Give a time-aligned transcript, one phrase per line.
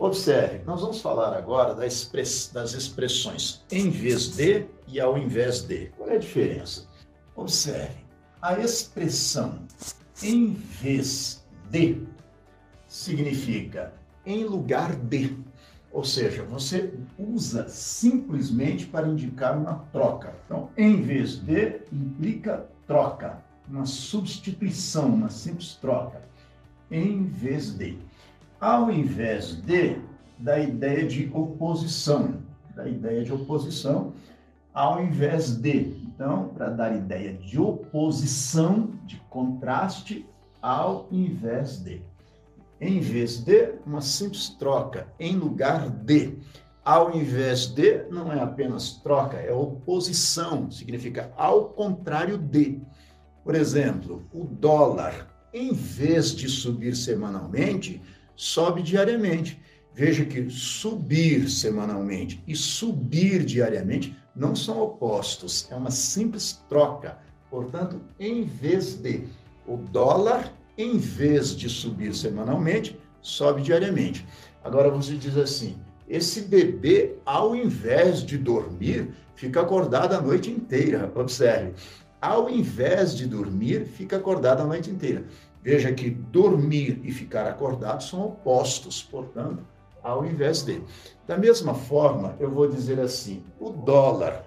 [0.00, 5.88] Observe, nós vamos falar agora das expressões em vez de e ao invés de.
[5.94, 6.88] Qual é a diferença?
[7.36, 7.98] Observe,
[8.40, 9.58] a expressão
[10.22, 12.02] em vez de
[12.88, 13.92] significa
[14.24, 15.36] em lugar de.
[15.92, 20.34] Ou seja, você usa simplesmente para indicar uma troca.
[20.46, 26.22] Então, em vez de implica troca, uma substituição, uma simples troca.
[26.90, 27.98] Em vez de.
[28.60, 29.96] Ao invés de,
[30.38, 32.42] da ideia de oposição,
[32.76, 34.12] da ideia de oposição,
[34.74, 35.96] ao invés de.
[36.04, 40.26] Então, para dar ideia de oposição, de contraste,
[40.60, 42.02] ao invés de.
[42.78, 46.36] Em vez de, uma simples troca, em lugar de.
[46.84, 52.78] Ao invés de, não é apenas troca, é oposição, significa ao contrário de.
[53.42, 58.02] Por exemplo, o dólar, em vez de subir semanalmente,
[58.40, 59.60] sobe diariamente.
[59.92, 67.18] Veja que subir semanalmente e subir diariamente não são opostos, é uma simples troca.
[67.50, 69.24] Portanto, em vez de
[69.66, 74.26] o dólar, em vez de subir semanalmente, sobe diariamente.
[74.64, 75.76] Agora você diz assim:
[76.08, 81.12] esse bebê, ao invés de dormir, fica acordado a noite inteira.
[81.14, 81.74] Observe,
[82.22, 85.24] ao invés de dormir, fica acordado a noite inteira.
[85.62, 89.62] Veja que dormir e ficar acordado são opostos, portanto,
[90.02, 90.82] ao invés de.
[91.26, 94.44] Da mesma forma, eu vou dizer assim: o dólar,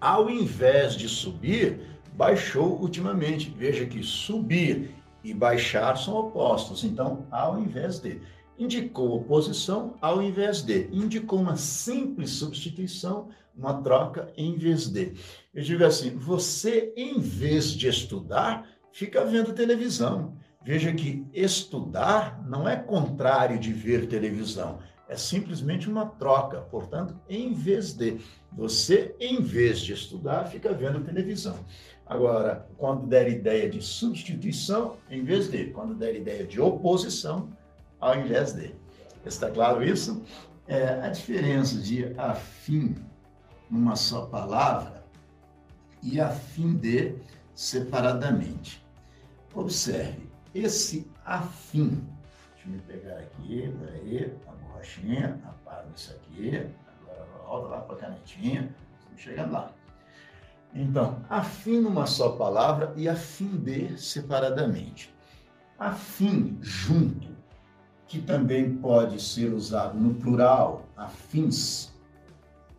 [0.00, 1.80] ao invés de subir,
[2.14, 3.52] baixou ultimamente.
[3.56, 4.94] Veja que subir
[5.24, 8.20] e baixar são opostos, então, ao invés de.
[8.56, 10.88] Indicou oposição ao invés de.
[10.92, 15.14] Indicou uma simples substituição, uma troca em vez de.
[15.54, 20.36] Eu digo assim: você, em vez de estudar, fica vendo televisão.
[20.64, 26.60] Veja que estudar não é contrário de ver televisão, é simplesmente uma troca.
[26.62, 28.18] Portanto, em vez de
[28.52, 31.58] você, em vez de estudar, fica vendo televisão.
[32.06, 37.48] Agora, quando der ideia de substituição, em vez de, quando der ideia de oposição,
[38.00, 38.74] ao invés de.
[39.24, 40.22] Está claro isso?
[40.66, 42.94] É, a diferença de afim
[43.70, 45.04] numa só palavra
[46.02, 47.14] e afim de
[47.58, 48.86] separadamente.
[49.52, 52.06] Observe, esse afim,
[52.54, 56.68] deixa eu pegar aqui, peraí, a borrachinha, apago isso aqui,
[57.02, 59.72] agora volta lá para a canetinha, estamos chegando lá.
[60.72, 65.12] Então, afim numa só palavra e afim de separadamente.
[65.76, 67.36] Afim junto,
[68.06, 71.92] que também pode ser usado no plural, afins,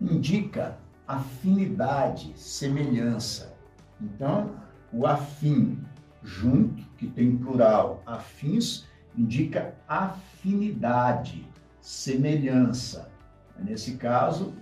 [0.00, 3.52] indica afinidade, semelhança.
[4.02, 4.50] Então,
[4.92, 5.78] o afim
[6.22, 8.86] junto, que tem plural afins,
[9.16, 11.46] indica afinidade,
[11.80, 13.10] semelhança.
[13.58, 14.52] Nesse caso,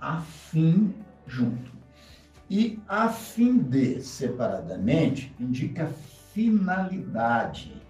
[0.00, 0.94] afim
[1.26, 1.70] junto.
[2.50, 5.86] E afim de separadamente indica
[6.32, 7.80] finalidade.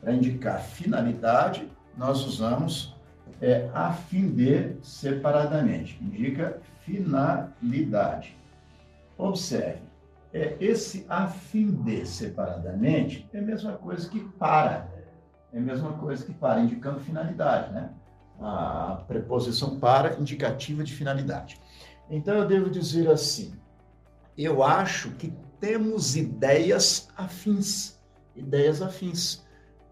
[0.00, 2.94] Para indicar finalidade, nós usamos
[3.40, 5.98] é, a fim de separadamente.
[6.02, 8.36] Indica finalidade.
[9.16, 9.80] Observe,
[10.32, 14.88] é, esse a fim de separadamente é a mesma coisa que para.
[15.52, 17.90] É a mesma coisa que para, indicando finalidade, né?
[18.40, 21.60] A preposição para indicativa de finalidade.
[22.10, 23.52] Então eu devo dizer assim:
[24.36, 28.00] eu acho que temos ideias afins.
[28.34, 29.44] Ideias afins.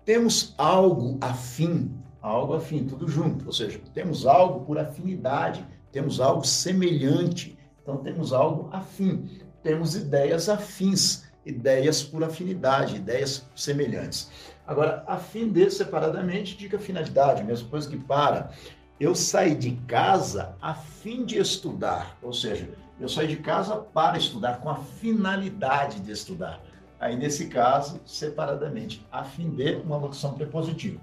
[0.07, 3.45] Temos algo afim, algo afim, tudo junto.
[3.45, 9.29] Ou seja, temos algo por afinidade, temos algo semelhante, então temos algo afim
[9.63, 14.31] temos ideias afins, ideias por afinidade, ideias semelhantes.
[14.67, 18.51] Agora, afim de separadamente indica finalidade, mesma coisa que para.
[18.99, 22.69] Eu saí de casa a fim de estudar, ou seja,
[23.01, 26.61] eu saí de casa para estudar, com a finalidade de estudar.
[27.01, 31.01] Aí, nesse caso, separadamente, a fim de, uma locução prepositiva.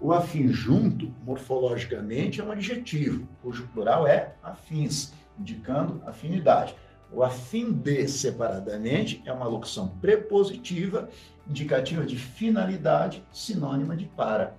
[0.00, 6.74] O afim junto, morfologicamente, é um adjetivo, cujo plural é afins, indicando afinidade.
[7.14, 11.08] O afim de separadamente é uma locução prepositiva,
[11.48, 14.56] indicativa de finalidade, sinônima de para.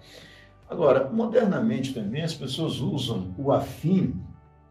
[0.70, 4.20] Agora, modernamente também as pessoas usam o afim,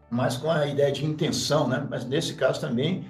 [0.09, 1.85] mas com a ideia de intenção, né?
[1.89, 3.05] Mas nesse caso também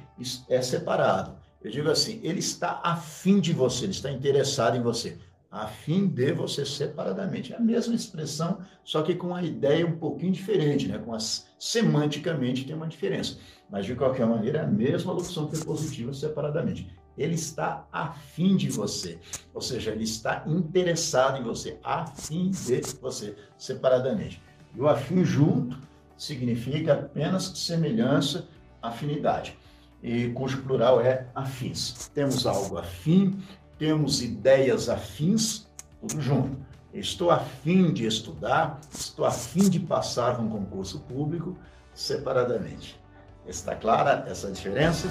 [0.50, 1.36] é separado.
[1.64, 5.18] Eu digo assim, ele está afim de você, ele está interessado em você
[5.56, 7.54] a fim de você separadamente.
[7.54, 10.98] É a mesma expressão, só que com a ideia um pouquinho diferente, né?
[10.98, 13.38] Com as semanticamente tem uma diferença.
[13.70, 16.94] Mas de qualquer maneira é a mesma locução prepositiva separadamente.
[17.18, 19.18] ele está afim de você.
[19.54, 24.42] Ou seja, ele está interessado em você, afim de você, separadamente.
[24.76, 25.80] E o afim junto
[26.18, 28.48] significa apenas semelhança,
[28.82, 29.58] afinidade,
[30.04, 32.10] e cujo plural é afins.
[32.14, 33.40] Temos algo afim,
[33.78, 35.68] temos ideias afins,
[36.00, 36.58] tudo junto.
[36.94, 41.58] Estou afim de estudar, estou afim de passar um concurso público
[41.94, 43.00] separadamente.
[43.46, 45.08] Está clara essa diferença?